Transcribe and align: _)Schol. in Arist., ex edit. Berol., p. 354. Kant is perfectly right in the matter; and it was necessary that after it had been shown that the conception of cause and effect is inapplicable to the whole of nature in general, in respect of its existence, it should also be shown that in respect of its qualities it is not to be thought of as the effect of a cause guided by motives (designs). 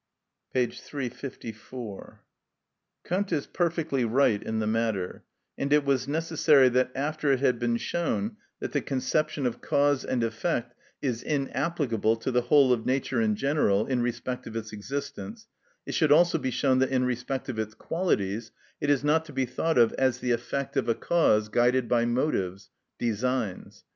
_)Schol. 0.55 0.61
in 0.63 0.69
Arist., 0.69 0.83
ex 0.83 0.83
edit. 0.95 1.13
Berol., 1.13 1.41
p. 1.43 1.51
354. 1.53 2.23
Kant 3.03 3.31
is 3.31 3.45
perfectly 3.45 4.03
right 4.03 4.41
in 4.41 4.57
the 4.57 4.65
matter; 4.65 5.23
and 5.59 5.71
it 5.71 5.85
was 5.85 6.07
necessary 6.07 6.69
that 6.69 6.89
after 6.95 7.31
it 7.31 7.39
had 7.39 7.59
been 7.59 7.77
shown 7.77 8.37
that 8.59 8.71
the 8.71 8.81
conception 8.81 9.45
of 9.45 9.61
cause 9.61 10.03
and 10.03 10.23
effect 10.23 10.73
is 11.03 11.21
inapplicable 11.21 12.15
to 12.15 12.31
the 12.31 12.41
whole 12.41 12.73
of 12.73 12.83
nature 12.83 13.21
in 13.21 13.35
general, 13.35 13.85
in 13.85 14.01
respect 14.01 14.47
of 14.47 14.55
its 14.55 14.73
existence, 14.73 15.47
it 15.85 15.93
should 15.93 16.11
also 16.11 16.39
be 16.39 16.49
shown 16.49 16.79
that 16.79 16.89
in 16.89 17.03
respect 17.03 17.47
of 17.47 17.59
its 17.59 17.75
qualities 17.75 18.51
it 18.79 18.89
is 18.89 19.03
not 19.03 19.23
to 19.25 19.31
be 19.33 19.45
thought 19.45 19.77
of 19.77 19.93
as 19.99 20.17
the 20.17 20.31
effect 20.31 20.75
of 20.75 20.89
a 20.89 20.95
cause 20.95 21.47
guided 21.47 21.87
by 21.87 22.05
motives 22.05 22.71
(designs). 22.97 23.83